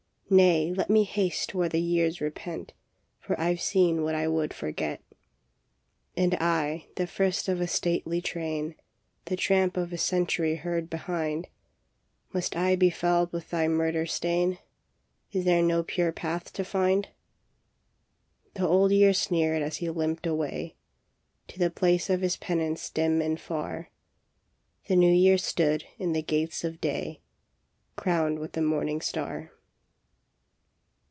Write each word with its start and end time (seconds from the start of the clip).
"Nay, 0.41 0.71
let 0.73 0.89
me 0.89 1.03
haste 1.03 1.53
where 1.53 1.67
the 1.67 1.81
years 1.81 2.21
repent, 2.21 2.71
For 3.19 3.37
I 3.37 3.51
ve 3.55 3.59
seen 3.59 4.01
what 4.01 4.15
I 4.15 4.29
would 4.29 4.53
forget."" 4.53 5.03
And 6.15 6.35
I, 6.35 6.87
the 6.95 7.05
first 7.05 7.49
of 7.49 7.59
a 7.59 7.67
stately 7.67 8.21
train, 8.21 8.75
The 9.25 9.35
tramp 9.35 9.75
of 9.75 9.91
a 9.91 9.97
century 9.97 10.55
heard 10.55 10.89
behind, 10.89 11.49
Must 12.31 12.55
I 12.55 12.77
be 12.77 12.89
fouled 12.89 13.33
with 13.33 13.49
thy 13.49 13.67
murder 13.67 14.05
stain? 14.05 14.57
Is 15.33 15.43
there 15.43 15.61
no 15.61 15.83
pure 15.83 16.13
path 16.13 16.53
to 16.53 16.63
find?" 16.63 17.09
The 18.53 18.65
Old 18.65 18.93
Year 18.93 19.11
sneered 19.11 19.61
as 19.61 19.77
he 19.79 19.89
limped 19.89 20.25
away 20.25 20.77
To 21.49 21.59
the 21.59 21.69
place 21.69 22.09
of 22.09 22.21
his 22.21 22.37
penance 22.37 22.89
dim 22.89 23.21
and 23.21 23.37
far. 23.37 23.89
The 24.87 24.95
New 24.95 25.11
Year 25.11 25.37
stood 25.37 25.83
in 25.99 26.13
the 26.13 26.23
gates 26.23 26.63
of 26.63 26.79
day, 26.79 27.19
Crowned 27.97 28.39
with 28.39 28.53
the 28.53 28.61
morning 28.61 29.01
star. 29.01 29.51